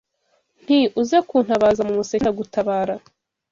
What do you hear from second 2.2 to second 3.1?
ndagutabara